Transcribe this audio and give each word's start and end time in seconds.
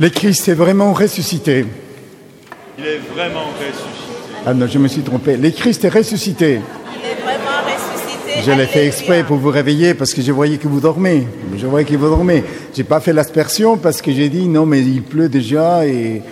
Le 0.00 0.08
Christ 0.08 0.48
est 0.48 0.54
vraiment 0.54 0.94
ressuscité. 0.94 1.66
Il 2.78 2.86
est 2.86 3.00
vraiment 3.14 3.44
ressuscité. 3.50 4.34
Ah 4.46 4.54
non, 4.54 4.66
je 4.66 4.78
me 4.78 4.88
suis 4.88 5.02
trompé. 5.02 5.36
Le 5.36 5.50
Christ 5.50 5.84
est 5.84 5.90
ressuscité. 5.90 6.52
Il 6.52 7.06
est 7.06 7.22
vraiment 7.22 7.58
ressuscité. 7.66 8.40
Je 8.42 8.50
l'ai 8.50 8.66
fait 8.66 8.86
exprès 8.86 9.24
pour 9.24 9.36
vous 9.36 9.50
réveiller 9.50 9.92
parce 9.92 10.14
que 10.14 10.22
je 10.22 10.32
voyais 10.32 10.56
que 10.56 10.68
vous 10.68 10.80
dormez. 10.80 11.26
Je 11.54 11.66
voyais 11.66 11.84
que 11.86 11.94
vous 11.96 12.08
dormez. 12.08 12.42
J'ai 12.74 12.84
pas 12.84 13.00
fait 13.00 13.12
l'aspersion 13.12 13.76
parce 13.76 14.00
que 14.00 14.10
j'ai 14.10 14.30
dit 14.30 14.48
non, 14.48 14.64
mais 14.64 14.80
il 14.80 15.02
pleut 15.02 15.28
déjà 15.28 15.84
et 15.84 16.22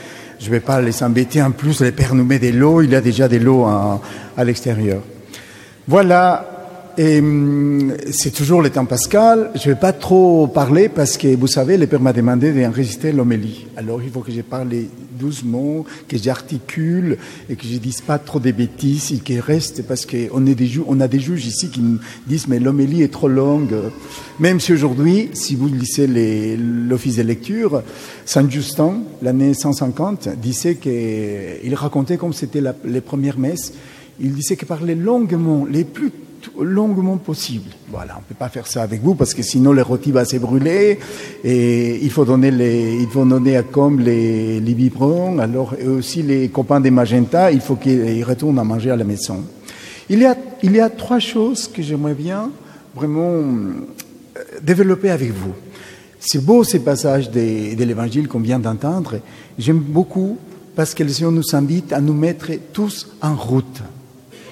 je 0.40 0.48
vais 0.48 0.60
pas 0.60 0.80
les 0.80 1.02
embêter. 1.02 1.42
En 1.42 1.50
plus, 1.50 1.82
le 1.82 1.92
Père 1.92 2.14
nous 2.14 2.24
met 2.24 2.38
de 2.38 2.48
l'eau. 2.48 2.80
Il 2.80 2.90
y 2.90 2.96
a 2.96 3.02
déjà 3.02 3.28
de 3.28 3.36
l'eau 3.36 3.64
à, 3.64 4.00
à 4.34 4.44
l'extérieur. 4.44 5.02
Voilà. 5.86 6.57
Et 7.00 7.20
hum, 7.20 7.94
c'est 8.10 8.32
toujours 8.32 8.60
le 8.60 8.70
temps 8.70 8.84
pascal. 8.84 9.52
Je 9.54 9.70
vais 9.70 9.76
pas 9.76 9.92
trop 9.92 10.48
parler 10.48 10.88
parce 10.88 11.16
que 11.16 11.28
vous 11.36 11.46
savez, 11.46 11.76
le 11.76 11.86
Père 11.86 12.00
m'a 12.00 12.12
demandé 12.12 12.50
d'enregistrer 12.52 13.12
l'homélie. 13.12 13.68
Alors 13.76 14.02
il 14.02 14.10
faut 14.10 14.18
que 14.18 14.32
je 14.32 14.40
parle 14.40 14.70
doucement, 15.12 15.84
que 16.08 16.18
j'articule 16.18 17.16
et 17.48 17.54
que 17.54 17.68
je 17.68 17.76
dise 17.76 18.00
pas 18.00 18.18
trop 18.18 18.40
de 18.40 18.50
bêtises 18.50 19.12
et 19.12 19.18
qu'il 19.18 19.38
reste 19.38 19.86
parce 19.86 20.06
qu'on 20.06 20.40
des 20.40 20.80
on 20.88 20.98
a 20.98 21.06
des 21.06 21.20
juges 21.20 21.46
ici 21.46 21.70
qui 21.70 21.82
me 21.82 22.00
disent 22.26 22.48
mais 22.48 22.58
l'homélie 22.58 23.02
est 23.02 23.12
trop 23.12 23.28
longue. 23.28 23.76
Même 24.40 24.58
si 24.58 24.72
aujourd'hui, 24.72 25.30
si 25.34 25.54
vous 25.54 25.68
lisez 25.68 26.08
l'office 26.08 27.14
de 27.14 27.22
lecture, 27.22 27.84
Saint 28.26 28.50
Justin, 28.50 29.02
l'année 29.22 29.54
150, 29.54 30.30
disait 30.42 30.74
qu'il 30.74 31.74
racontait 31.76 32.16
comme 32.16 32.32
c'était 32.32 32.62
les 32.84 33.00
premières 33.00 33.38
messes. 33.38 33.72
Il 34.18 34.34
disait 34.34 34.56
qu'il 34.56 34.66
parlait 34.66 34.96
longuement, 34.96 35.64
les 35.64 35.84
plus 35.84 36.10
longuement 36.60 37.16
possible. 37.16 37.70
Voilà, 37.90 38.16
on 38.18 38.22
peut 38.22 38.34
pas 38.34 38.48
faire 38.48 38.66
ça 38.66 38.82
avec 38.82 39.02
vous 39.02 39.14
parce 39.14 39.34
que 39.34 39.42
sinon 39.42 39.72
le 39.72 39.82
rôti 39.82 40.12
va 40.12 40.24
se 40.24 40.36
brûler 40.36 40.98
et 41.44 41.98
il 42.02 42.10
faut 42.10 42.24
donner 42.24 42.50
les, 42.50 42.96
il 43.00 43.08
faut 43.08 43.24
donner 43.24 43.56
à 43.56 43.62
comme 43.62 44.00
les, 44.00 44.60
les 44.60 44.74
biberons. 44.74 45.38
Alors 45.38 45.74
et 45.78 45.86
aussi 45.86 46.22
les 46.22 46.48
copains 46.48 46.80
des 46.80 46.90
Magenta, 46.90 47.50
il 47.52 47.60
faut 47.60 47.76
qu'ils 47.76 48.24
retournent 48.24 48.58
à 48.58 48.64
manger 48.64 48.90
à 48.90 48.96
la 48.96 49.04
maison. 49.04 49.44
Il 50.10 50.20
y 50.20 50.24
a, 50.24 50.36
il 50.62 50.74
y 50.74 50.80
a 50.80 50.88
trois 50.88 51.18
choses 51.18 51.68
que 51.68 51.82
j'aimerais 51.82 52.14
bien 52.14 52.50
vraiment 52.94 53.30
euh, 53.30 54.42
développer 54.62 55.10
avec 55.10 55.32
vous. 55.32 55.52
C'est 56.20 56.44
beau 56.44 56.64
ces 56.64 56.80
passages 56.80 57.30
de, 57.30 57.84
l'évangile 57.84 58.26
qu'on 58.26 58.40
vient 58.40 58.58
d'entendre. 58.58 59.20
J'aime 59.58 59.78
beaucoup 59.78 60.38
parce 60.74 60.94
que 60.94 61.02
le 61.02 61.10
Seigneur 61.10 61.32
nous 61.32 61.54
invite 61.54 61.92
à 61.92 62.00
nous 62.00 62.14
mettre 62.14 62.50
tous 62.72 63.08
en 63.22 63.34
route. 63.34 63.82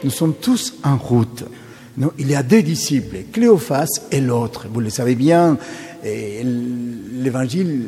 Nous 0.04 0.10
sommes 0.10 0.34
tous 0.34 0.74
en 0.84 0.96
route. 0.96 1.44
Non, 1.98 2.12
il 2.18 2.28
y 2.28 2.34
a 2.34 2.42
deux 2.42 2.62
disciples, 2.62 3.18
Cléophas 3.32 3.86
et 4.10 4.20
l'autre. 4.20 4.66
Vous 4.72 4.80
le 4.80 4.90
savez 4.90 5.14
bien, 5.14 5.56
l'évangile 6.04 7.80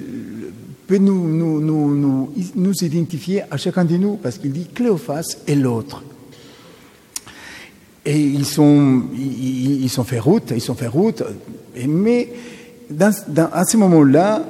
peut 0.86 0.96
nous, 0.98 1.28
nous, 1.28 1.60
nous, 1.60 2.30
nous, 2.54 2.72
identifier 2.82 3.42
à 3.50 3.56
chacun 3.58 3.84
de 3.84 3.96
nous 3.98 4.16
parce 4.16 4.38
qu'il 4.38 4.52
dit 4.52 4.66
Cléophas 4.74 5.36
et 5.46 5.54
l'autre. 5.54 6.02
Et 8.06 8.18
ils 8.18 8.46
sont, 8.46 9.02
ils, 9.14 9.82
ils 9.82 9.90
sont 9.90 10.04
fait 10.04 10.18
route, 10.18 10.52
ils 10.54 10.62
sont 10.62 10.74
fait 10.74 10.86
route, 10.86 11.22
mais 11.86 12.32
dans- 12.88 13.12
à 13.52 13.64
ce 13.66 13.76
moment-là, 13.76 14.46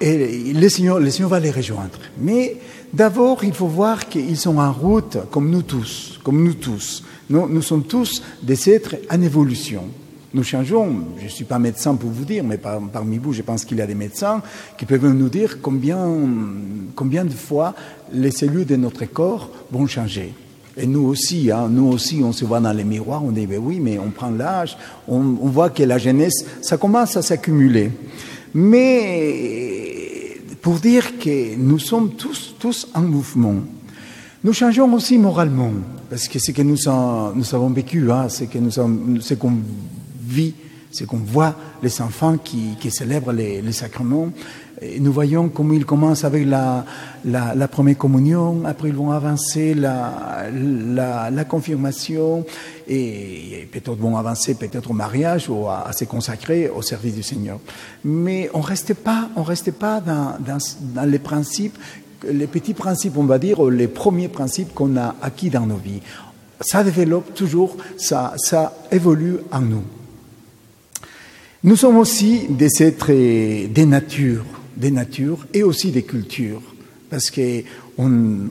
et 0.00 0.52
le 0.52 0.68
Seigneur, 0.68 0.98
le 1.00 1.10
Seigneur 1.10 1.30
va 1.30 1.40
les 1.40 1.50
rejoindre. 1.50 1.98
Mais 2.20 2.56
d'abord, 2.92 3.44
il 3.44 3.52
faut 3.54 3.66
voir 3.66 4.08
qu'ils 4.08 4.36
sont 4.36 4.58
en 4.58 4.72
route, 4.72 5.18
comme 5.30 5.50
nous 5.50 5.62
tous, 5.62 6.20
comme 6.22 6.42
nous 6.44 6.54
tous. 6.54 7.02
Nous, 7.28 7.62
sommes 7.62 7.82
tous 7.84 8.22
des 8.42 8.70
êtres 8.70 8.96
en 9.10 9.20
évolution. 9.20 9.84
Nous 10.32 10.44
changeons. 10.44 10.92
Je 11.18 11.24
ne 11.24 11.28
suis 11.28 11.44
pas 11.44 11.58
médecin 11.58 11.94
pour 11.94 12.10
vous 12.10 12.24
dire, 12.24 12.44
mais 12.44 12.58
par- 12.58 12.80
parmi 12.92 13.18
vous, 13.18 13.32
je 13.32 13.42
pense 13.42 13.64
qu'il 13.64 13.78
y 13.78 13.80
a 13.80 13.86
des 13.86 13.94
médecins 13.94 14.42
qui 14.78 14.84
peuvent 14.84 15.06
nous 15.12 15.28
dire 15.28 15.60
combien, 15.60 15.98
combien 16.94 17.24
de 17.24 17.32
fois 17.32 17.74
les 18.12 18.30
cellules 18.30 18.66
de 18.66 18.76
notre 18.76 19.06
corps 19.06 19.50
vont 19.72 19.86
changer. 19.86 20.34
Et 20.76 20.86
nous 20.86 21.06
aussi, 21.06 21.50
hein, 21.50 21.68
nous 21.70 21.86
aussi, 21.88 22.20
on 22.22 22.32
se 22.32 22.44
voit 22.44 22.60
dans 22.60 22.72
les 22.72 22.84
miroirs, 22.84 23.24
on 23.24 23.30
dit, 23.30 23.46
ben 23.46 23.58
oui, 23.62 23.80
mais 23.80 23.98
on 23.98 24.10
prend 24.10 24.30
l'âge, 24.30 24.76
on, 25.08 25.16
on 25.40 25.48
voit 25.48 25.70
que 25.70 25.82
la 25.82 25.96
jeunesse, 25.96 26.44
ça 26.60 26.76
commence 26.76 27.16
à 27.16 27.22
s'accumuler. 27.22 27.90
Mais 28.54 29.75
pour 30.66 30.80
dire 30.80 31.16
que 31.20 31.54
nous 31.54 31.78
sommes 31.78 32.14
tous, 32.16 32.56
tous 32.58 32.88
en 32.92 33.02
mouvement. 33.02 33.54
Nous 34.42 34.52
changeons 34.52 34.92
aussi 34.94 35.16
moralement, 35.16 35.70
parce 36.10 36.26
que 36.26 36.40
ce 36.40 36.50
que 36.50 36.60
nous, 36.62 36.76
nous 37.36 37.54
avons 37.54 37.68
vécu, 37.70 38.10
hein, 38.10 38.28
ce 38.28 38.44
que 38.44 38.58
nous 38.58 38.76
avons- 38.76 39.20
ce 39.20 39.34
qu'on 39.34 39.52
vit, 40.26 40.54
ce 40.90 41.04
qu'on 41.04 41.18
voit 41.18 41.54
les 41.84 42.00
enfants 42.02 42.36
qui, 42.36 42.74
qui 42.80 42.90
célèbrent 42.90 43.30
les, 43.30 43.62
les 43.62 43.70
sacrements, 43.70 44.32
nous 45.00 45.12
voyons 45.12 45.48
comment 45.48 45.72
ils 45.72 45.86
commencent 45.86 46.24
avec 46.24 46.46
la, 46.46 46.84
première 47.70 47.96
communion, 47.96 48.62
après 48.64 48.88
ils 48.88 48.94
vont 48.94 49.10
avancer 49.10 49.74
la, 49.74 51.44
confirmation, 51.48 52.44
et, 52.86 53.68
peut-être 53.72 53.96
vont 53.96 54.16
avancer 54.16 54.54
peut-être 54.54 54.90
au 54.90 54.94
mariage 54.94 55.48
ou 55.48 55.66
à, 55.66 55.88
à 55.88 55.92
se 55.92 56.04
consacrer 56.04 56.68
au 56.68 56.82
service 56.82 57.14
du 57.14 57.22
Seigneur. 57.22 57.58
Mais 58.04 58.50
on 58.52 58.60
reste 58.60 58.94
pas, 58.94 59.30
on 59.36 59.42
reste 59.42 59.72
pas 59.72 60.00
dans, 60.00 61.06
les 61.06 61.18
principes 61.18 61.78
les 62.28 62.46
petits 62.46 62.74
principes, 62.74 63.18
on 63.18 63.24
va 63.24 63.38
dire, 63.38 63.60
ou 63.60 63.68
les 63.68 63.88
premiers 63.88 64.28
principes 64.28 64.74
qu'on 64.74 64.96
a 64.96 65.14
acquis 65.22 65.50
dans 65.50 65.66
nos 65.66 65.76
vies. 65.76 66.00
Ça 66.60 66.82
développe 66.82 67.34
toujours, 67.34 67.76
ça, 67.98 68.32
ça 68.36 68.74
évolue 68.90 69.36
en 69.52 69.60
nous. 69.60 69.84
Nous 71.62 71.76
sommes 71.76 71.98
aussi 71.98 72.46
des 72.48 72.82
êtres 72.82 73.12
des 73.12 73.86
natures, 73.86 74.44
des 74.76 74.90
natures 74.90 75.46
et 75.54 75.62
aussi 75.62 75.90
des 75.90 76.02
cultures, 76.02 76.62
parce 77.10 77.30
que 77.30 77.62
on, 77.98 78.48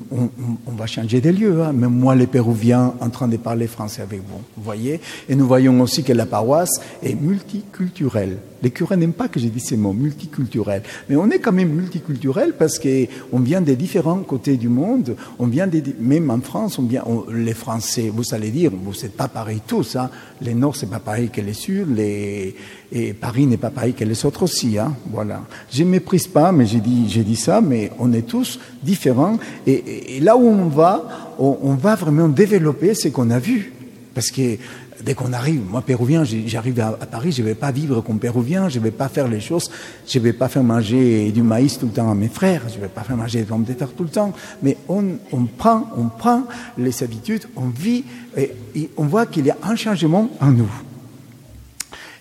va 0.68 0.88
changer 0.88 1.22
de 1.22 1.30
lieu. 1.30 1.62
Hein. 1.62 1.74
Même 1.74 1.91
moi, 1.91 2.16
les 2.16 2.28
Péruviens, 2.28 2.94
en 3.00 3.09
train 3.09 3.28
de 3.28 3.38
parler 3.38 3.68
français 3.68 4.02
avec 4.02 4.19
vous, 4.19 4.41
vous 4.58 4.63
voyez. 4.63 5.00
Et 5.30 5.36
nous 5.36 5.47
voyons 5.47 5.80
aussi 5.81 6.03
que 6.03 6.13
la 6.13 6.25
paroisse 6.25 6.81
est 7.03 7.16
multiculturelle. 7.16 8.38
Les 8.65 8.71
curés 8.71 8.97
n'aiment 8.97 9.13
pas 9.13 9.27
que 9.27 9.39
je 9.39 9.47
dise 9.47 9.65
ces 9.65 9.77
mots, 9.77 9.93
multiculturel. 9.93 10.81
Mais 11.07 11.15
on 11.17 11.29
est 11.29 11.37
quand 11.37 11.51
même 11.51 11.69
multiculturel 11.69 12.55
parce 12.57 12.79
que 12.79 13.05
on 13.31 13.37
vient 13.37 13.61
des 13.61 13.75
différents 13.75 14.23
côtés 14.23 14.57
du 14.57 14.69
monde. 14.69 15.15
On 15.37 15.45
vient 15.45 15.69
même 15.99 16.31
en 16.31 16.41
France, 16.41 16.79
on 16.79 16.81
vient, 16.81 17.03
les 17.31 17.53
Français, 17.53 18.11
vous 18.11 18.23
allez 18.33 18.49
dire, 18.49 18.71
vous 18.73 18.93
n'êtes 19.03 19.15
pas 19.15 19.27
pareils 19.27 19.61
tous. 19.67 19.95
Hein. 19.95 20.09
Les 20.41 20.55
Nord, 20.55 20.75
c'est 20.75 20.89
pas 20.89 20.97
pareil 20.97 21.29
que 21.29 21.41
les 21.41 21.53
Sud. 21.53 21.95
Les, 21.95 22.55
et 22.91 23.13
Paris 23.13 23.45
n'est 23.45 23.57
pas 23.57 23.69
pareil 23.69 23.93
que 23.93 24.03
les 24.03 24.25
autres 24.25 24.41
aussi. 24.41 24.79
Hein. 24.79 24.95
Voilà. 25.11 25.43
Je 25.71 25.83
ne 25.83 25.89
méprise 25.89 26.25
pas, 26.25 26.51
mais 26.51 26.65
j'ai 26.65 26.79
dit, 26.79 27.07
j'ai 27.07 27.23
dit 27.23 27.35
ça, 27.35 27.61
mais 27.61 27.91
on 27.99 28.11
est 28.13 28.25
tous 28.25 28.59
différents. 28.81 29.37
Et, 29.67 30.19
là 30.21 30.35
où 30.35 30.47
on 30.47 30.69
va, 30.69 31.35
on 31.37 31.75
va 31.75 31.93
vraiment 31.93 32.29
développer 32.29 32.95
ce 32.95 33.09
qu'on 33.09 33.29
a 33.29 33.37
vu. 33.37 33.75
Parce 34.15 34.31
que 34.31 34.57
dès 35.03 35.13
qu'on 35.13 35.33
arrive, 35.33 35.61
moi 35.69 35.81
péruvien, 35.81 36.23
j'arrive 36.23 36.79
à, 36.79 36.93
Paris, 36.93 37.33
je 37.33 37.41
ne 37.41 37.47
vais 37.47 37.53
pas 37.53 37.71
vivre 37.71 37.99
comme 37.99 38.17
péruvien, 38.17 38.69
je 38.69 38.79
ne 38.79 38.83
vais 38.85 38.91
pas 38.91 39.09
faire 39.09 39.27
les 39.27 39.41
choses, 39.41 39.69
je 40.07 40.17
ne 40.17 40.23
vais 40.23 40.31
pas 40.31 40.47
faire 40.47 40.63
manger 40.63 41.31
du 41.33 41.43
maïs 41.43 41.77
tout 41.77 41.87
le 41.87 41.91
temps 41.91 42.09
à 42.09 42.15
mes 42.15 42.29
frères, 42.29 42.61
je 42.69 42.77
ne 42.77 42.81
vais 42.81 42.87
pas 42.87 43.01
faire 43.01 43.17
manger 43.17 43.39
des 43.39 43.45
pommes 43.45 43.65
de 43.65 43.73
terre 43.73 43.89
tout 43.89 44.03
le 44.03 44.09
temps. 44.09 44.33
Mais 44.63 44.77
on, 44.87 45.17
prend, 45.57 45.91
on 45.97 46.07
prend 46.07 46.45
les 46.77 47.03
habitudes, 47.03 47.43
on 47.57 47.67
vit, 47.67 48.05
et, 48.37 48.53
on 48.95 49.03
voit 49.03 49.25
qu'il 49.25 49.45
y 49.45 49.51
a 49.51 49.57
un 49.63 49.75
changement 49.75 50.29
en 50.39 50.51
nous. 50.51 50.71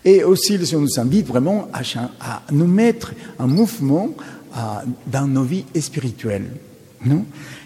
Et 0.04 0.24
aussi, 0.24 0.58
le 0.58 0.66
Seigneur 0.66 0.82
nous 0.82 1.00
invite 1.00 1.28
vraiment 1.28 1.68
à, 1.72 2.42
nous 2.50 2.66
mettre 2.66 3.12
en 3.38 3.46
mouvement 3.46 4.10
dans 5.06 5.28
nos 5.28 5.44
vies 5.44 5.64
spirituelles. 5.80 6.50
Non? 7.04 7.24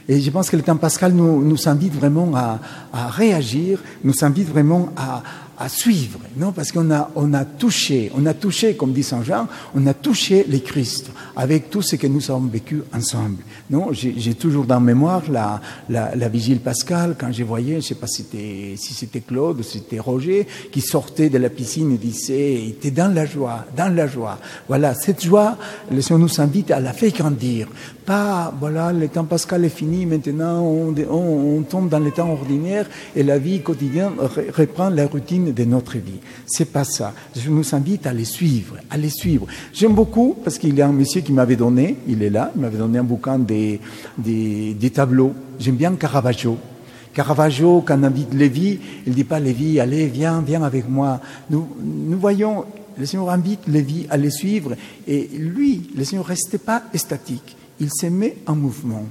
Et 0.08 0.20
je 0.20 0.30
pense 0.30 0.50
que 0.50 0.56
le 0.56 0.62
temps 0.62 0.76
pascal 0.76 1.12
nous, 1.12 1.44
nous 1.44 1.68
invite 1.68 1.94
vraiment 1.94 2.34
à, 2.34 2.58
à 2.92 3.08
réagir, 3.08 3.78
nous 4.02 4.14
invite 4.22 4.48
vraiment 4.48 4.88
à, 4.96 5.22
à 5.58 5.68
suivre, 5.68 6.20
non 6.36 6.52
Parce 6.52 6.70
qu'on 6.70 6.90
a, 6.92 7.10
on 7.16 7.34
a 7.34 7.44
touché, 7.44 8.12
on 8.14 8.24
a 8.26 8.34
touché, 8.34 8.74
comme 8.74 8.92
dit 8.92 9.02
Saint 9.02 9.22
Jean, 9.24 9.48
on 9.74 9.86
a 9.86 9.94
touché 9.94 10.44
les 10.48 10.60
Christ 10.60 11.10
avec 11.36 11.68
tout 11.68 11.82
ce 11.82 11.96
que 11.96 12.06
nous 12.06 12.30
avons 12.30 12.46
vécu 12.46 12.82
ensemble. 12.94 13.42
Non 13.70 13.88
J'ai 13.92 14.34
toujours 14.34 14.64
dans 14.64 14.80
mémoire 14.80 15.22
la, 15.30 15.60
la, 15.88 16.14
la 16.14 16.28
vigile 16.28 16.60
pascale, 16.60 17.16
quand 17.18 17.32
je 17.32 17.42
voyais, 17.42 17.80
je 17.80 17.88
sais 17.88 17.94
pas 17.96 18.06
si 18.06 18.22
c'était 18.22 18.74
si 18.76 18.94
c'était 18.94 19.20
Claude 19.20 19.58
ou 19.60 19.62
si 19.62 19.78
c'était 19.78 19.98
Roger, 19.98 20.46
qui 20.70 20.80
sortait 20.80 21.28
de 21.28 21.38
la 21.38 21.50
piscine 21.50 21.92
et 21.92 21.98
disait, 21.98 22.54
il 22.62 22.68
était 22.70 22.90
dans 22.92 23.12
la 23.12 23.26
joie, 23.26 23.66
dans 23.76 23.92
la 23.94 24.06
joie. 24.06 24.38
Voilà, 24.68 24.94
cette 24.94 25.24
joie, 25.24 25.56
le 25.90 26.00
Seigneur 26.00 26.20
nous 26.20 26.40
invite 26.40 26.70
à 26.70 26.80
la 26.80 26.92
faire 26.92 27.12
grandir. 27.12 27.68
Pas, 28.06 28.54
voilà, 28.58 28.92
le 28.92 29.08
temps 29.08 29.24
pascal 29.24 29.64
est 29.64 29.68
fini, 29.68 30.06
maintenant 30.06 30.62
on, 30.62 30.94
on, 31.10 31.56
on 31.58 31.62
tombe 31.62 31.88
dans 31.90 31.98
le 31.98 32.10
temps 32.10 32.30
ordinaire 32.30 32.86
et 33.14 33.22
la 33.22 33.38
vie 33.38 33.60
quotidienne 33.60 34.12
re- 34.18 34.50
reprend 34.50 34.88
la 34.88 35.06
routine 35.06 35.47
de 35.52 35.64
notre 35.64 35.98
vie. 35.98 36.20
C'est 36.46 36.72
pas 36.72 36.84
ça. 36.84 37.12
Je 37.36 37.50
nous 37.50 37.74
invite 37.74 38.06
à 38.06 38.12
les 38.12 38.24
suivre, 38.24 38.76
à 38.90 38.96
les 38.96 39.10
suivre. 39.10 39.46
J'aime 39.72 39.94
beaucoup 39.94 40.36
parce 40.42 40.58
qu'il 40.58 40.74
y 40.74 40.82
a 40.82 40.88
un 40.88 40.92
monsieur 40.92 41.20
qui 41.20 41.32
m'avait 41.32 41.56
donné, 41.56 41.96
il 42.06 42.22
est 42.22 42.30
là, 42.30 42.50
il 42.54 42.60
m'avait 42.60 42.78
donné 42.78 42.98
un 42.98 43.04
bouquin 43.04 43.38
des, 43.38 43.80
des, 44.16 44.90
tableaux. 44.90 45.32
J'aime 45.58 45.76
bien 45.76 45.94
Caravaggio. 45.94 46.58
Caravaggio, 47.12 47.82
quand 47.86 47.98
on 47.98 48.04
invite 48.04 48.34
Lévi, 48.34 48.78
il 49.06 49.10
ne 49.10 49.14
dit 49.14 49.24
pas 49.24 49.40
Lévi, 49.40 49.80
allez, 49.80 50.06
viens, 50.06 50.42
viens 50.42 50.62
avec 50.62 50.88
moi. 50.88 51.20
Nous, 51.50 51.68
nous 51.82 52.18
voyons 52.18 52.64
Le 52.98 53.06
Seigneur 53.06 53.30
invite 53.30 53.66
Lévi 53.66 54.06
à 54.10 54.16
les 54.16 54.30
suivre 54.30 54.74
et 55.06 55.28
lui, 55.36 55.90
le 55.96 56.04
Seigneur 56.04 56.24
ne 56.24 56.28
restait 56.28 56.58
pas 56.58 56.82
statique. 56.94 57.56
Il 57.80 57.90
se 57.92 58.06
met 58.06 58.36
en 58.46 58.56
mouvement. 58.56 59.04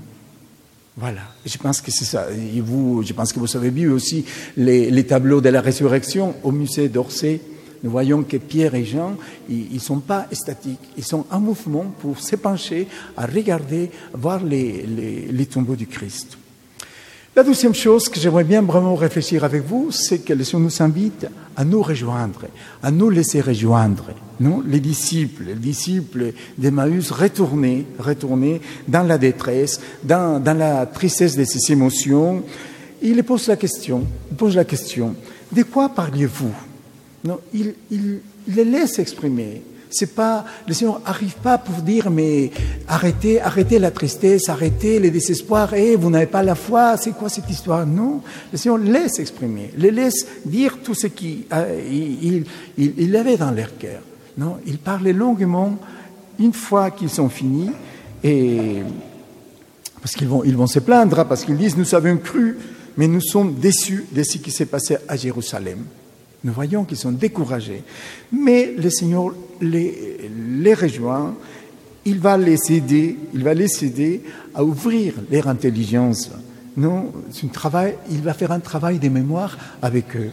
Voilà, 0.99 1.21
je 1.45 1.57
pense 1.59 1.79
que 1.79 1.91
c'est 1.91 2.05
ça. 2.05 2.25
Et 2.31 2.59
vous, 2.59 3.03
je 3.03 3.13
pense 3.13 3.31
que 3.31 3.39
vous 3.39 3.55
avez 3.55 3.69
vu 3.69 3.91
aussi 3.91 4.25
les, 4.57 5.05
tableaux 5.05 5.41
de 5.41 5.49
la 5.49 5.61
résurrection 5.61 6.33
au 6.41 6.51
musée 6.51 6.89
d'Orsay. 6.89 7.39
Nous 7.83 7.91
voyons 7.91 8.23
que 8.23 8.38
Pierre 8.38 8.73
et 8.73 8.83
Jean, 8.83 9.15
ils 9.47 9.75
ne 9.75 9.79
sont 9.79 9.99
pas 9.99 10.25
statiques, 10.31 10.79
ils 10.97 11.05
sont 11.05 11.27
en 11.29 11.39
mouvement 11.39 11.85
pour 11.99 12.19
s'épancher, 12.19 12.88
à 13.15 13.27
regarder, 13.27 13.91
voir 14.13 14.44
les, 14.44 14.88
les, 14.88 15.27
les 15.31 15.45
tombeaux 15.45 15.75
du 15.75 15.85
Christ. 15.85 16.35
La 17.37 17.43
deuxième 17.43 17.75
chose 17.75 18.09
que 18.09 18.19
j'aimerais 18.19 18.43
bien 18.43 18.63
vraiment 18.63 18.95
réfléchir 18.95 19.43
avec 19.43 19.63
vous, 19.63 19.91
c'est 19.91 20.25
que 20.25 20.33
le 20.33 20.43
Seigneur 20.43 20.61
nous 20.63 20.81
invite 20.81 21.27
à 21.55 21.63
nous 21.63 21.83
rejoindre, 21.83 22.45
à 22.81 22.89
nous 22.89 23.11
laisser 23.11 23.41
rejoindre. 23.41 24.05
Non? 24.39 24.63
Les 24.65 24.79
disciples, 24.79 25.43
les 25.43 25.53
disciples 25.53 26.33
d'Emmaüs, 26.57 27.11
retourner, 27.11 27.85
retourner 27.99 28.59
dans 28.87 29.03
la 29.03 29.19
détresse, 29.19 29.79
dans, 30.03 30.43
dans 30.43 30.57
la 30.57 30.87
tristesse 30.87 31.37
de 31.37 31.43
ses 31.43 31.71
émotions. 31.71 32.43
Il 33.03 33.23
pose 33.23 33.45
la 33.45 33.55
question, 33.55 34.07
pose 34.35 34.55
la 34.55 34.65
question, 34.65 35.13
de 35.51 35.61
quoi 35.61 35.89
parliez-vous? 35.89 36.55
Non, 37.23 37.39
il, 37.53 37.75
il 37.91 38.19
les 38.47 38.65
laisse 38.65 38.97
exprimer. 38.97 39.61
C'est 39.89 40.13
pas, 40.15 40.45
le 40.67 40.73
Seigneur 40.73 41.01
n'arrive 41.05 41.35
pas 41.35 41.57
pour 41.57 41.75
dire, 41.75 42.09
mais 42.09 42.51
arrêtez, 42.87 43.41
arrêtez 43.41 43.79
la 43.79 43.91
tristesse, 43.91 44.49
arrêtez 44.49 44.99
les 44.99 45.11
désespoirs, 45.11 45.73
et 45.73 45.95
vous 45.95 46.09
n'avez 46.09 46.25
pas 46.25 46.43
la 46.43 46.55
foi, 46.55 46.97
c'est 46.97 47.11
quoi 47.11 47.29
cette 47.29 47.49
histoire? 47.49 47.85
Non, 47.85 48.21
le 48.51 48.57
Seigneur 48.57 48.77
laisse 48.77 49.19
exprimer, 49.19 49.71
les 49.77 49.91
laisse 49.91 50.27
dire 50.45 50.79
tout 50.83 50.93
ce 50.93 51.07
qu'il 51.07 51.45
il, 51.89 52.43
il, 52.77 53.15
avait 53.15 53.37
dans 53.37 53.51
leur 53.51 53.77
cœur. 53.77 54.01
Non, 54.37 54.57
il 54.65 54.77
parlait 54.77 55.13
longuement 55.13 55.77
une 56.39 56.53
fois 56.53 56.91
qu'ils 56.91 57.09
sont 57.09 57.29
finis, 57.29 57.71
et 58.23 58.81
parce 60.01 60.15
qu'ils 60.15 60.27
vont, 60.27 60.43
ils 60.43 60.55
vont 60.55 60.67
se 60.67 60.79
plaindre, 60.79 61.25
parce 61.25 61.43
qu'ils 61.45 61.57
disent, 61.57 61.77
nous 61.77 61.95
avons 61.95 62.17
cru, 62.17 62.57
mais 62.97 63.07
nous 63.07 63.21
sommes 63.21 63.55
déçus 63.55 64.05
de 64.11 64.23
ce 64.23 64.37
qui 64.37 64.51
s'est 64.51 64.65
passé 64.65 64.97
à 65.07 65.15
Jérusalem. 65.15 65.79
Nous 66.43 66.53
voyons 66.53 66.85
qu'ils 66.85 66.97
sont 66.97 67.11
découragés. 67.11 67.83
Mais 68.31 68.73
le 68.77 68.89
Seigneur 68.89 69.33
les, 69.61 70.29
les 70.59 70.73
rejoint, 70.73 71.35
il 72.05 72.19
va 72.19 72.37
les 72.37 72.71
aider, 72.71 73.17
il 73.33 73.43
va 73.43 73.53
les 73.53 73.83
aider 73.83 74.21
à 74.53 74.63
ouvrir 74.63 75.15
leur 75.29 75.47
intelligence. 75.47 76.31
Non, 76.75 77.11
un 77.43 77.47
travail, 77.47 77.95
il 78.11 78.21
va 78.21 78.33
faire 78.33 78.51
un 78.51 78.59
travail 78.59 78.99
de 78.99 79.09
mémoire 79.09 79.57
avec 79.81 80.15
eux. 80.15 80.31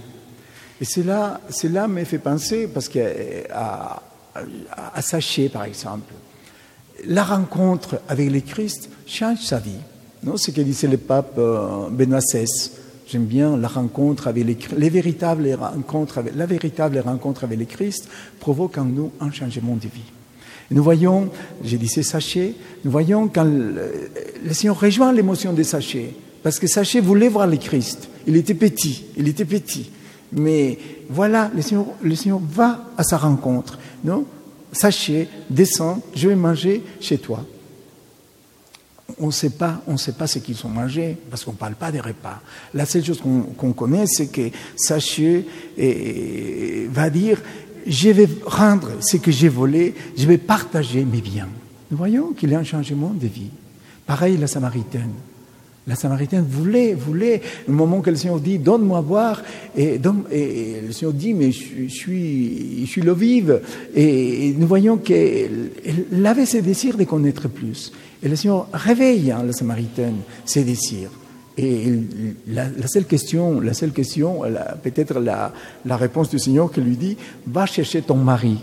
Et 0.80 0.84
cela, 0.84 1.40
cela 1.50 1.88
me 1.88 2.04
fait 2.04 2.18
penser, 2.18 2.68
parce 2.68 2.88
qu'à 2.88 3.08
à, 3.50 4.02
à 4.94 5.02
Saché, 5.02 5.48
par 5.48 5.64
exemple, 5.64 6.12
la 7.06 7.24
rencontre 7.24 8.00
avec 8.08 8.30
le 8.30 8.40
Christ 8.40 8.90
change 9.06 9.38
sa 9.40 9.58
vie. 9.58 9.72
Non, 10.22 10.36
ce 10.36 10.50
que 10.50 10.60
disait 10.60 10.88
le 10.88 10.96
pape 10.96 11.38
Benoît 11.90 12.20
XVI. 12.20 12.70
J'aime 13.06 13.26
bien 13.26 13.56
la 13.56 13.68
rencontre 13.68 14.28
avec 14.28 14.44
les, 14.44 14.90
les 14.90 15.54
rencontres 15.54 16.22
la 16.34 16.46
véritable 16.46 16.98
rencontre 16.98 17.44
avec 17.44 17.58
le 17.58 17.64
Christ 17.66 18.08
provoque 18.40 18.78
en 18.78 18.84
nous 18.84 19.12
un 19.20 19.30
changement 19.30 19.76
de 19.76 19.82
vie. 19.82 20.12
Nous 20.70 20.82
voyons, 20.82 21.30
j'ai 21.62 21.76
dit 21.76 21.88
c'est 21.88 22.02
Saché, 22.02 22.54
nous 22.84 22.90
voyons 22.90 23.28
quand 23.28 23.44
le, 23.44 24.52
Seigneur 24.52 24.80
rejoint 24.80 25.12
l'émotion 25.12 25.52
de 25.52 25.62
Saché, 25.62 26.16
parce 26.42 26.58
que 26.58 26.66
Saché 26.66 27.00
voulait 27.00 27.28
voir 27.28 27.46
le 27.46 27.58
Christ. 27.58 28.08
Il 28.26 28.36
était 28.36 28.54
petit, 28.54 29.04
il 29.16 29.28
était 29.28 29.44
petit. 29.44 29.90
Mais 30.32 30.78
voilà, 31.10 31.50
le 31.54 31.60
Seigneur, 31.60 31.86
le 32.02 32.14
va 32.50 32.90
à 32.96 33.04
sa 33.04 33.18
rencontre. 33.18 33.78
Non? 34.02 34.24
Saché, 34.72 35.28
descends, 35.50 36.00
je 36.14 36.28
vais 36.28 36.36
manger 36.36 36.82
chez 37.00 37.18
toi 37.18 37.44
on 39.18 39.26
ne 39.26 39.32
sait 39.32 39.50
pas, 39.50 39.82
on 39.86 39.96
sait 39.96 40.12
pas 40.12 40.26
ce 40.26 40.38
qu'ils 40.38 40.64
ont 40.66 40.68
mangé 40.68 41.16
parce 41.30 41.44
qu'on 41.44 41.52
ne 41.52 41.56
parle 41.56 41.74
pas 41.74 41.92
des 41.92 42.00
repas. 42.00 42.40
La 42.72 42.86
seule 42.86 43.04
chose 43.04 43.20
qu'on 43.20 43.42
qu 43.42 43.74
connaît, 43.74 44.06
c'est 44.06 44.26
que 44.26 44.50
Saché 44.76 45.46
va 46.90 47.10
dire 47.10 47.40
je 47.86 48.08
vais 48.10 48.28
rendre 48.46 48.92
ce 49.00 49.18
que 49.18 49.30
j'ai 49.30 49.48
volé, 49.48 49.94
je 50.16 50.26
vais 50.26 50.38
partager 50.38 51.04
mes 51.04 51.20
biens. 51.20 51.48
Nous 51.90 51.96
voyons 51.96 52.32
qu'il 52.32 52.50
y 52.50 52.54
a 52.54 52.58
un 52.58 52.64
changement 52.64 53.12
de 53.14 53.26
vie. 53.26 53.50
Pareil 54.06 54.36
la 54.36 54.46
Samaritaine. 54.46 55.12
La 55.86 55.96
Samaritaine 55.96 56.46
voulait, 56.48 56.94
voulait, 56.94 57.42
au 57.68 57.72
moment 57.72 58.00
que 58.00 58.08
le 58.08 58.16
Seigneur 58.16 58.40
dit, 58.40 58.58
donne-moi 58.58 58.98
à 58.98 59.02
boire, 59.02 59.42
et, 59.76 60.00
et, 60.30 60.80
le 60.80 60.92
Seigneur 60.92 61.12
dit, 61.12 61.34
mais 61.34 61.52
je, 61.52 61.88
suis, 61.88 62.86
je 62.86 62.90
suis 62.90 63.02
l'eau 63.02 63.14
vive. 63.14 63.60
Et, 63.94 64.48
et 64.48 64.52
nous 64.54 64.66
voyons 64.66 64.96
qu'elle 64.96 65.70
avait 66.24 66.46
ce 66.46 66.56
désir 66.58 66.96
de 66.96 67.04
connaître 67.04 67.48
plus. 67.48 67.92
Et 68.22 68.28
le 68.28 68.36
Seigneur 68.36 68.66
réveille 68.72 69.30
hein, 69.30 69.42
la 69.46 69.52
Samaritaine 69.52 70.16
ses 70.46 70.64
désirs. 70.64 71.10
Et 71.56 71.92
la, 72.48 72.64
la, 72.68 72.86
seule 72.88 73.04
question, 73.04 73.60
la 73.60 73.74
seule 73.74 73.92
question, 73.92 74.42
peut-être 74.82 75.20
la, 75.20 75.52
la, 75.84 75.96
réponse 75.96 76.28
du 76.30 76.38
Seigneur 76.38 76.72
qui 76.72 76.80
lui 76.80 76.96
dit, 76.96 77.16
va 77.46 77.66
chercher 77.66 78.02
ton 78.02 78.16
mari. 78.16 78.58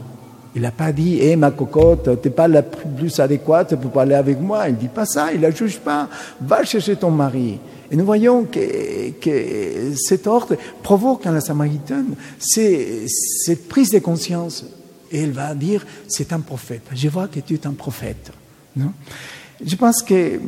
Il 0.55 0.63
n'a 0.63 0.71
pas 0.71 0.91
dit, 0.91 1.19
hé 1.19 1.35
ma 1.35 1.51
cocotte, 1.51 2.21
tu 2.21 2.27
n'es 2.27 2.33
pas 2.33 2.47
la 2.47 2.61
plus 2.61 3.19
adéquate 3.19 3.75
pour 3.75 3.91
parler 3.91 4.15
avec 4.15 4.39
moi. 4.39 4.67
Il 4.67 4.75
dit 4.75 4.89
pas 4.89 5.05
ça, 5.05 5.31
il 5.33 5.41
la 5.41 5.51
juge 5.51 5.79
pas. 5.79 6.09
Va 6.41 6.63
chercher 6.63 6.97
ton 6.97 7.11
mari. 7.11 7.57
Et 7.89 7.95
nous 7.95 8.05
voyons 8.05 8.45
que, 8.45 9.11
que 9.19 9.95
cet 9.95 10.27
ordre 10.27 10.55
provoque 10.83 11.25
en 11.25 11.31
la 11.31 11.41
Samaritaine 11.41 12.15
cette 12.39 13.67
prise 13.67 13.91
de 13.91 13.99
conscience. 13.99 14.65
Et 15.11 15.23
elle 15.23 15.31
va 15.31 15.53
dire, 15.55 15.85
c'est 16.07 16.31
un 16.31 16.39
prophète. 16.39 16.83
Je 16.93 17.09
vois 17.09 17.27
que 17.27 17.39
tu 17.39 17.53
es 17.53 17.67
un 17.67 17.73
prophète. 17.73 18.31
Non? 18.75 18.93
Je 19.63 19.75
pense 19.75 20.01
que 20.03 20.39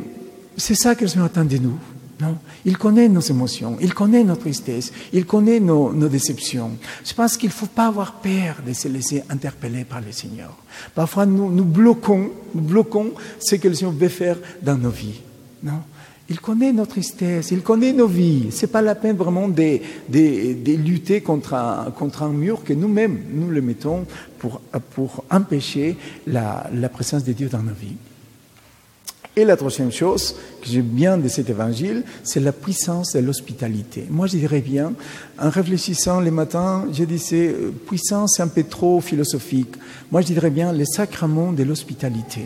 c'est 0.56 0.74
ça 0.74 0.94
que 0.94 1.02
le 1.02 1.08
Seigneur 1.08 1.30
de 1.30 1.58
nous. 1.58 1.78
Non 2.20 2.36
il 2.64 2.78
connaît 2.78 3.08
nos 3.08 3.20
émotions, 3.20 3.76
il 3.80 3.92
connaît 3.92 4.24
nos 4.24 4.36
tristesses, 4.36 4.92
il 5.12 5.26
connaît 5.26 5.60
nos, 5.60 5.92
déceptions. 6.08 6.72
Je 7.04 7.12
pense 7.12 7.36
qu'il 7.36 7.48
ne 7.48 7.54
faut 7.54 7.66
pas 7.66 7.86
avoir 7.86 8.14
peur 8.14 8.56
de 8.66 8.72
se 8.72 8.88
laisser 8.88 9.22
interpeller 9.28 9.84
par 9.84 10.00
le 10.00 10.12
Seigneur. 10.12 10.56
Parfois, 10.94 11.26
nous, 11.26 11.64
bloquons, 11.64 12.30
bloquons 12.54 13.12
ce 13.38 13.56
que 13.56 13.68
le 13.68 13.74
Seigneur 13.74 13.94
veut 13.94 14.08
faire 14.08 14.38
dans 14.62 14.76
nos 14.76 14.90
vies. 14.90 15.20
Non 15.62 15.80
il 16.30 16.40
connaît 16.40 16.72
nos 16.72 16.86
tristesses, 16.86 17.50
il 17.50 17.60
connaît 17.60 17.92
nos 17.92 18.06
vies. 18.06 18.46
C'est 18.50 18.68
pas 18.68 18.80
la 18.80 18.94
peine 18.94 19.14
vraiment 19.14 19.46
de, 19.46 19.78
de, 20.08 20.54
de 20.54 20.72
lutter 20.72 21.20
contre 21.20 21.52
un, 21.52 21.90
contre 21.90 22.22
un, 22.22 22.30
mur 22.30 22.64
que 22.64 22.72
nous-mêmes 22.72 23.24
nous 23.34 23.50
le 23.50 23.60
mettons 23.60 24.06
pour, 24.38 24.62
pour 24.94 25.24
empêcher 25.30 25.96
la, 26.26 26.66
la 26.72 26.88
présence 26.88 27.24
de 27.24 27.32
Dieu 27.32 27.48
dans 27.48 27.62
nos 27.62 27.74
vies. 27.74 27.96
Et 29.36 29.44
la 29.44 29.56
troisième 29.56 29.90
chose 29.90 30.36
que 30.62 30.68
j'aime 30.68 30.82
bien 30.82 31.18
de 31.18 31.26
cet 31.26 31.50
évangile, 31.50 32.04
c'est 32.22 32.38
la 32.38 32.52
puissance 32.52 33.14
de 33.14 33.18
l'hospitalité. 33.18 34.06
Moi, 34.08 34.28
je 34.28 34.36
dirais 34.36 34.60
bien, 34.60 34.92
en 35.40 35.50
réfléchissant 35.50 36.20
les 36.20 36.30
matins, 36.30 36.86
je 36.92 37.02
disais, 37.02 37.52
puissance 37.86 38.38
un 38.38 38.46
peu 38.46 38.62
trop 38.62 39.00
philosophique. 39.00 39.74
Moi, 40.12 40.20
je 40.20 40.28
dirais 40.28 40.50
bien 40.50 40.72
les 40.72 40.84
sacrements 40.84 41.52
de 41.52 41.64
l'hospitalité. 41.64 42.42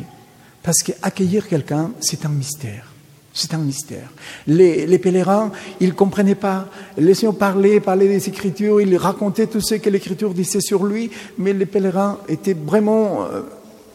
Parce 0.63 0.79
qu'accueillir 0.83 1.47
quelqu'un, 1.47 1.91
c'est 2.01 2.25
un 2.25 2.31
mystère. 2.31 2.91
C'est 3.35 3.53
un 3.53 3.59
mystère. 3.59 4.11
Les, 4.47 4.99
pèlerins, 4.99 5.53
ils 5.81 5.89
ne 5.89 5.93
comprenaient 5.93 6.35
pas. 6.35 6.69
Seigneur 6.97 7.37
parlait, 7.37 7.81
parlait 7.81 8.09
des 8.09 8.29
Écritures, 8.29 8.81
il 8.81 8.97
racontait 8.97 9.47
tout 9.47 9.61
ce 9.61 9.75
que 9.75 9.91
l'Écriture 9.91 10.33
disait 10.33 10.63
sur 10.63 10.87
lui, 10.87 11.11
mais 11.37 11.53
les 11.53 11.67
pèlerins 11.67 12.19
étaient 12.29 12.55
vraiment 12.55 13.27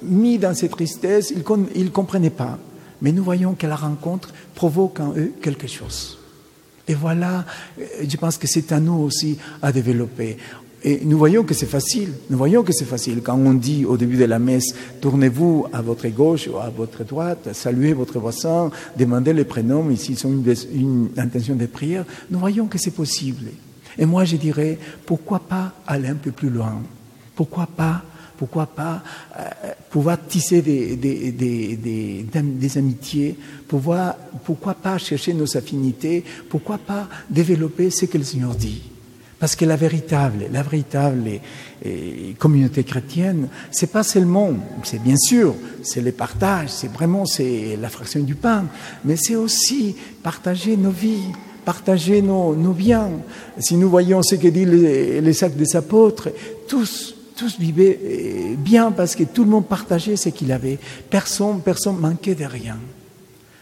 mis 0.04 0.38
dans 0.38 0.54
cette 0.54 0.72
tristesse, 0.72 1.32
ils 1.32 1.84
ne 1.86 1.90
comprenaient 1.90 2.30
pas 2.30 2.60
mais 3.04 3.12
nous 3.12 3.24
voyons 3.24 3.54
que 3.54 3.68
la 3.68 3.76
rencontre 3.76 4.34
provoque 4.56 5.00
en 5.00 5.14
eux 5.16 5.34
quelque 5.42 5.68
chose. 5.68 6.18
Et 6.88 6.96
voilà, 6.96 7.46
je 7.78 8.18
pense 8.18 8.38
que 8.38 8.48
c'est 8.48 8.72
à 8.72 8.80
nous 8.80 8.96
aussi 8.96 9.38
à 9.62 9.72
développer. 9.72 10.38
Et 10.86 11.02
nous 11.06 11.18
voyons 11.18 11.44
que 11.44 11.54
c'est 11.54 11.66
facile. 11.66 12.10
Nous 12.30 12.38
voyons 12.38 12.64
que 12.64 12.74
c'est 12.74 12.84
facile. 12.86 13.22
Quand 13.22 13.38
on 13.38 13.54
dit 13.54 13.86
au 13.86 13.96
début 13.96 14.18
de 14.18 14.26
la 14.26 14.40
messe, 14.40 14.76
tournez-vous 15.00 15.68
à 15.72 15.82
votre 15.82 16.08
gauche 16.10 16.50
ou 16.52 16.58
à 16.58 16.70
votre 16.70 17.06
droite, 17.06 17.50
saluez 17.54 17.94
votre 17.94 18.20
voisin, 18.20 18.70
demandez 18.98 19.32
les 19.34 19.46
prénoms, 19.46 19.90
ici 19.90 20.16
sont 20.16 20.30
une, 20.30 20.56
une 20.74 21.10
intention 21.18 21.56
de 21.56 21.66
prière, 21.68 22.06
nous 22.32 22.40
voyons 22.40 22.68
que 22.68 22.78
c'est 22.78 22.92
possible. 22.92 23.48
Et 23.98 24.06
moi, 24.06 24.26
je 24.26 24.36
dirais, 24.38 24.78
pourquoi 25.06 25.40
pas 25.40 25.74
aller 25.88 26.10
un 26.10 26.16
peu 26.16 26.32
plus 26.32 26.50
loin? 26.50 26.82
Pourquoi 27.36 27.68
pas 27.68 28.04
pourquoi 28.38 28.66
pas 28.66 29.04
euh, 29.38 29.44
pouvoir 29.90 30.18
tisser 30.26 30.62
des, 30.62 32.26
amitiés, 32.76 33.38
pourquoi 33.68 34.74
pas 34.82 34.98
chercher 34.98 35.34
nos 35.34 35.58
affinités, 35.58 36.24
pourquoi 36.50 36.78
pas 36.78 37.08
développer 37.30 37.90
ce 37.90 38.06
que 38.06 38.18
le 38.18 38.24
Seigneur 38.24 38.56
dit. 38.56 38.82
Parce 39.40 39.56
que 39.58 39.66
la 39.66 39.76
véritable, 39.76 40.46
la 40.54 40.64
véritable 40.64 41.30
communauté 42.40 42.86
chrétienne, 42.86 43.50
c'est 43.72 43.92
pas 43.92 44.04
seulement, 44.04 44.52
c'est 44.84 45.04
bien 45.04 45.18
sûr, 45.18 45.54
c'est 45.82 46.00
le 46.00 46.14
partage, 46.14 46.70
c'est 46.70 46.88
vraiment 46.88 47.26
c'est 47.26 47.78
la 47.82 47.90
fraction 47.90 48.22
du 48.22 48.36
pain, 48.36 48.66
mais 49.04 49.18
c'est 49.18 49.36
aussi 49.36 49.98
partager 50.24 50.78
nos 50.78 50.92
vies, 50.92 51.28
partager 51.66 52.22
nos, 52.22 52.56
nos 52.56 52.72
biens. 52.72 53.10
Si 53.60 53.76
nous 53.76 53.90
voyons 53.90 54.24
ce 54.24 54.36
que 54.36 54.48
dit 54.48 54.66
les, 54.66 55.20
les 55.20 55.44
actes 55.44 55.58
des 55.58 55.76
apôtres, 55.76 56.30
tous 56.68 57.16
tous 57.36 57.60
vivaient 57.60 58.00
euh, 58.04 58.56
bien 58.58 58.92
parce 58.92 59.16
que 59.16 59.24
tout 59.24 59.44
le 59.44 59.50
monde 59.50 59.66
partageait 59.66 60.16
ce 60.16 60.30
qu'il 60.30 60.52
avait. 60.52 60.78
Personne, 61.10 61.62
personne 61.62 61.98
manquait 61.98 62.36
de 62.36 62.46
rien. 62.46 62.78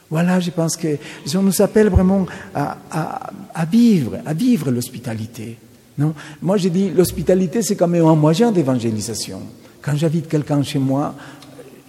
Voilà, 0.09 0.39
je 0.39 0.51
pense 0.51 0.75
que 0.75 0.97
on 1.35 1.41
nous 1.41 1.61
appelle 1.61 1.87
vraiment 1.87 2.25
à 2.53 3.65
vivre, 3.71 4.19
à 4.25 4.33
vivre 4.33 4.69
l'hospitalité. 4.69 5.57
Non? 5.97 6.13
Moi, 6.41 6.57
je 6.57 6.69
dis, 6.69 6.89
l'hospitalité, 6.89 7.61
c'est 7.61 7.75
quand 7.75 7.87
même 7.87 8.05
un 8.05 8.15
moyen 8.15 8.51
d'évangélisation. 8.51 9.41
Quand 9.81 9.95
j'invite 9.95 10.27
quelqu'un 10.27 10.63
chez 10.63 10.79
moi, 10.79 11.15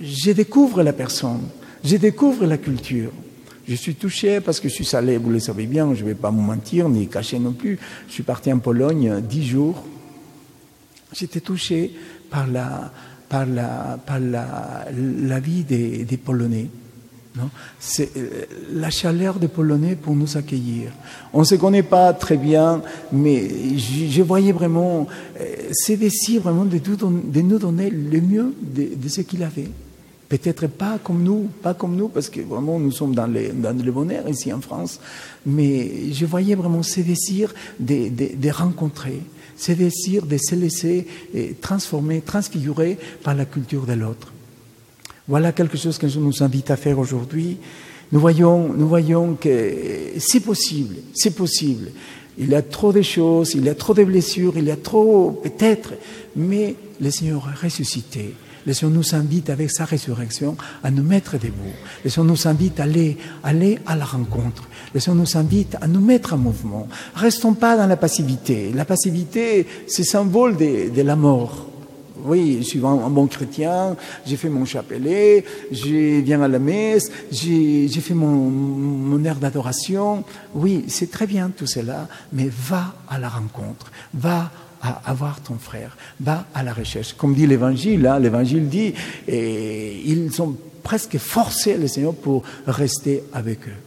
je 0.01 0.33
découvre 0.33 0.83
la 0.83 0.93
personne, 0.93 1.43
je 1.85 1.97
découvre 1.97 2.47
la 2.47 2.59
culture. 2.59 3.11
Je 3.69 3.75
suis 3.75 3.95
touché 3.95 4.41
parce 4.41 4.59
que 4.59 4.69
je 4.69 4.75
suis 4.75 4.85
salé, 4.85 5.19
vous 5.19 5.31
le 5.31 5.39
savez 5.39 5.67
bien, 5.67 5.95
je 5.95 6.03
ne 6.03 6.09
vais 6.09 6.15
pas 6.15 6.31
vous 6.31 6.41
mentir, 6.41 6.89
ni 6.89 7.07
cacher 7.07 7.39
non 7.39 7.53
plus. 7.53 7.79
Je 8.09 8.12
suis 8.12 8.23
parti 8.23 8.53
en 8.53 8.59
Pologne 8.59 9.21
dix 9.21 9.47
jours. 9.47 9.85
J'étais 11.12 11.40
touché 11.40 11.92
par 12.31 12.47
la, 12.47 12.92
par 13.28 13.47
la, 13.47 13.99
par 14.04 14.19
la, 14.21 15.40
vie 15.40 15.64
des, 15.64 16.04
des 16.04 16.16
Polonais. 16.16 16.69
C'est 17.78 18.16
euh, 18.16 18.45
la 18.75 18.90
chaleur 18.90 19.37
des 19.37 19.49
Polonais 19.49 19.97
pour 19.97 20.14
nous 20.14 20.37
accueillir. 20.37 20.92
On 21.33 21.40
ne 21.40 21.45
se 21.45 21.54
connaît 21.54 21.83
pas 21.83 22.12
très 22.12 22.37
bien, 22.37 22.83
mais 23.11 23.49
je, 23.78 24.23
voyais 24.23 24.52
vraiment 24.52 25.07
euh, 25.40 25.45
ces 25.73 25.97
désirs 25.97 26.42
vraiment 26.42 26.66
de, 26.66 26.78
de, 26.78 27.40
nous 27.40 27.59
donner 27.59 27.88
le 27.88 28.21
mieux 28.21 28.54
de, 28.61 28.88
de 28.97 29.09
ce 29.09 29.23
qu'il 29.23 29.42
avait. 29.42 29.69
Peut-être 30.33 30.67
pas 30.67 30.99
comme 31.05 31.23
nous, 31.23 31.51
pas 31.62 31.75
comme 31.75 31.95
nous, 31.95 32.09
parce 32.09 32.31
que 32.31 32.41
vraiment 32.41 32.81
nous 32.81 32.91
sommes 32.91 33.15
dans, 33.15 33.27
les, 33.27 33.51
dans 33.51 33.77
le 33.77 33.93
bonheur 33.93 34.27
ici 34.31 34.51
en 34.51 34.62
France, 34.62 34.99
mais 35.45 36.11
je 36.11 36.25
voyais 36.25 36.55
vraiment 36.55 36.83
ces 36.83 37.03
désirs 37.03 37.53
de, 37.79 38.09
de, 38.09 38.31
de 38.37 38.51
rencontrer, 38.51 39.21
ces 39.57 39.75
désirs 39.75 40.25
de 40.25 40.39
se 40.39 40.55
laisser 40.55 41.07
transformer, 41.61 42.23
transfigurer 42.23 42.97
par 43.23 43.35
la 43.35 43.45
culture 43.45 43.85
de 43.85 43.93
l'autre. 43.93 44.33
Voilà 45.29 45.53
quelque 45.53 45.77
chose 45.77 45.99
que 45.99 46.09
je 46.09 46.19
nous 46.19 46.43
invite 46.43 46.71
à 46.71 46.77
faire 46.77 46.99
aujourd'hui. 46.99 47.59
Nous 48.11 48.19
voyons, 48.19 48.73
nous 48.73 48.89
voyons 48.89 49.35
que 49.35 50.15
c'est 50.17 50.41
possible, 50.41 50.97
c'est 51.12 51.37
possible. 51.37 51.91
Il 52.39 52.49
y 52.49 52.55
a 52.55 52.62
trop 52.62 52.95
de 52.95 53.03
choses, 53.03 53.53
il 53.55 53.67
y 53.67 53.69
a 53.69 53.75
trop 53.75 53.93
de 53.93 54.03
blessures, 54.03 54.55
il 54.57 54.65
y 54.65 54.71
a 54.71 54.77
trop, 54.77 55.33
peut-être, 55.43 55.93
mais 56.35 56.75
le 57.03 57.11
Seigneur 57.11 57.47
a 57.49 57.67
ressuscité. 57.67 58.33
Le 58.66 58.73
Seigneur 58.73 58.97
nous 58.97 59.14
invite 59.14 59.50
avec 59.50 59.71
sa 59.71 59.85
résurrection 59.85 60.57
à 60.83 60.90
nous 60.90 61.02
mettre 61.02 61.38
debout. 61.38 61.75
Le 62.04 62.11
Seigneur 62.11 62.31
nous 62.31 62.49
invite 62.49 62.81
à 62.81 62.85
aller, 62.85 63.16
aller 63.42 63.78
à 63.87 63.97
la 63.97 64.04
rencontre. 64.04 64.69
Le 64.95 65.00
Seigneur 65.00 65.21
nous 65.21 65.37
invite 65.37 65.76
à 65.81 65.87
nous 65.87 66.00
mettre 66.00 66.35
en 66.35 66.38
mouvement. 66.38 66.87
Restons 67.14 67.54
pas 67.54 67.76
dans 67.76 67.87
la 67.87 67.97
passivité. 67.97 68.73
La 68.75 68.85
passivité, 68.85 69.66
c'est 69.87 70.04
symbole 70.04 70.57
de, 70.57 71.02
la 71.02 71.16
mort. 71.16 71.66
Oui, 72.25 72.59
je 72.61 72.66
suis 72.69 72.87
un 72.87 73.11
bon 73.11 73.26
chrétien, 73.26 73.97
j'ai 74.25 74.37
fait 74.37 74.49
mon 74.49 74.64
chapelet, 74.64 75.45
je 75.73 76.21
viens 76.21 76.40
à 76.40 76.47
la 76.47 76.61
messe, 76.61 77.11
j'ai 77.33 77.88
fait 77.88 78.14
mon, 78.14 78.28
mon 78.28 79.25
air 79.25 79.37
d'adoration. 79.37 80.23
Oui, 80.54 80.85
c'est 80.87 81.11
très 81.11 81.26
bien 81.26 81.50
tout 81.50 81.66
cela, 81.66 82.07
mais 82.33 82.49
va 82.49 82.95
à 83.11 83.19
la 83.19 83.28
rencontre, 83.28 83.90
va 84.14 84.52
à 84.83 85.01
avoir 85.11 85.41
ton 85.41 85.55
frère. 85.55 85.97
Va 86.21 86.47
à 86.55 86.62
la 86.62 86.73
recherche. 86.73 87.15
Comme 87.15 87.35
dit 87.35 87.47
l'Évangile, 87.47 88.07
hein, 88.07 88.19
l'Évangile 88.19 88.69
dit, 88.69 88.93
et 89.29 90.03
ils 90.05 90.33
sont 90.33 90.57
presque 90.83 91.19
forcés, 91.19 91.77
le 91.79 91.87
Seigneur, 91.87 92.15
pour 92.15 92.43
rester 92.67 93.23
avec 93.33 93.69
eux. 93.69 93.81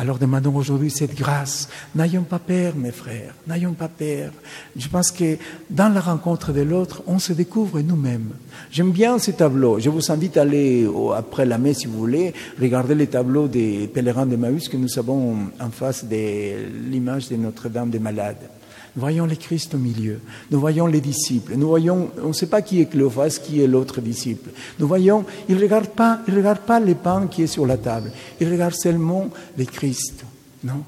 Alors 0.00 0.18
demandons 0.18 0.54
aujourd'hui 0.54 0.90
cette 0.90 1.16
grâce. 1.16 1.68
N'ayons 1.96 2.22
pas 2.22 2.38
peur, 2.38 2.76
mes 2.76 2.92
frères, 2.92 3.34
n'ayons 3.48 3.72
pas 3.72 3.88
peur. 3.88 4.30
Je 4.76 4.86
pense 4.86 5.10
que 5.10 5.36
dans 5.70 5.92
la 5.92 6.00
rencontre 6.00 6.52
de 6.52 6.60
l'autre, 6.60 7.02
on 7.08 7.18
se 7.18 7.32
découvre 7.32 7.80
nous-mêmes. 7.80 8.30
J'aime 8.70 8.92
bien 8.92 9.18
ces 9.18 9.32
tableaux. 9.32 9.80
Je 9.80 9.90
vous 9.90 10.12
invite 10.12 10.36
à 10.36 10.42
aller, 10.42 10.88
après 11.16 11.46
la 11.46 11.58
messe, 11.58 11.78
si 11.78 11.88
vous 11.88 11.98
voulez, 11.98 12.32
regarder 12.60 12.94
les 12.94 13.08
tableaux 13.08 13.48
des 13.48 13.88
pèlerins 13.88 14.26
de 14.26 14.36
Maüs 14.36 14.68
que 14.68 14.76
nous 14.76 15.00
avons 15.00 15.36
en 15.58 15.70
face 15.70 16.04
de 16.04 16.88
l'image 16.88 17.28
de 17.28 17.34
Notre-Dame 17.34 17.90
des 17.90 17.98
Malades. 17.98 18.48
Nous 18.98 19.02
voyons 19.02 19.26
les 19.26 19.36
Christ 19.36 19.76
au 19.76 19.78
milieu. 19.78 20.18
Nous 20.50 20.58
voyons 20.58 20.88
les 20.88 21.00
disciples. 21.00 21.54
Nous 21.54 21.68
voyons, 21.68 22.10
on 22.20 22.28
ne 22.28 22.32
sait 22.32 22.48
pas 22.48 22.62
qui 22.62 22.80
est 22.80 22.86
Cléophas, 22.86 23.38
qui 23.40 23.62
est 23.62 23.68
l'autre 23.68 24.00
disciple. 24.00 24.50
Nous 24.80 24.88
voyons, 24.88 25.24
il 25.48 25.54
ne 25.54 25.60
regarde 25.60 25.86
pas, 25.90 26.18
il 26.26 26.34
regarde 26.34 26.58
pas 26.58 26.80
les 26.80 26.96
pains 26.96 27.28
qui 27.30 27.44
est 27.44 27.46
sur 27.46 27.64
la 27.64 27.76
table. 27.76 28.10
Il 28.40 28.50
regarde 28.50 28.74
seulement 28.74 29.28
les 29.56 29.66
Christ. 29.66 30.24
Non? 30.64 30.82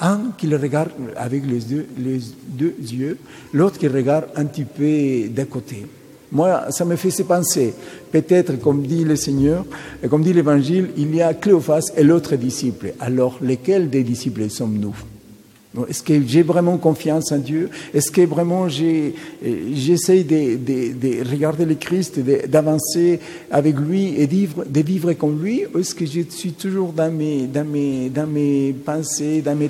Un 0.00 0.32
qui 0.38 0.46
le 0.46 0.56
regarde 0.56 0.92
avec 1.18 1.42
les 1.44 1.58
deux, 1.58 2.76
yeux, 2.80 3.18
l'autre 3.52 3.76
qui 3.78 3.88
regarde 3.88 4.28
un 4.36 4.46
petit 4.46 4.64
peu 4.64 5.28
d'un 5.28 5.44
côté. 5.44 5.84
Moi, 6.32 6.70
ça 6.70 6.86
me 6.86 6.96
fait 6.96 7.10
se 7.10 7.24
penser, 7.24 7.74
peut-être, 8.10 8.58
comme 8.58 8.86
dit 8.86 9.04
le 9.04 9.16
Seigneur, 9.16 9.66
comme 10.08 10.22
dit 10.22 10.32
l'Évangile, 10.32 10.92
il 10.96 11.14
y 11.14 11.20
a 11.20 11.34
Cléophas 11.34 11.92
et 11.94 12.04
l'autre 12.04 12.36
disciple. 12.36 12.94
Alors, 13.00 13.36
lesquels 13.42 13.90
des 13.90 14.02
disciples 14.02 14.48
sommes-nous? 14.48 14.96
Est-ce 15.88 16.02
que 16.02 16.20
j'ai 16.26 16.42
vraiment 16.42 16.78
confiance 16.78 17.30
en 17.30 17.38
Dieu? 17.38 17.70
Est-ce 17.94 18.10
que 18.10 18.22
vraiment 18.22 18.68
j'essaie 18.68 20.24
de, 20.24 20.56
de, 20.56 20.92
de, 20.94 21.30
regarder 21.30 21.64
le 21.64 21.76
Christ, 21.76 22.18
d'avancer 22.48 23.20
avec 23.52 23.78
lui 23.78 24.20
et 24.20 24.26
de 24.26 24.32
vivre, 24.32 24.64
de 24.68 24.80
vivre 24.80 25.12
comme 25.12 25.40
lui? 25.40 25.62
Ou 25.72 25.78
est-ce 25.78 25.94
que 25.94 26.06
je 26.06 26.22
suis 26.28 26.52
toujours 26.52 26.92
dans 26.92 27.12
mes, 27.12 27.46
dans 27.46 27.64
mes, 27.64 28.08
dans 28.08 28.26
mes 28.26 28.72
pensées, 28.84 29.42
dans 29.42 29.54
mes 29.54 29.68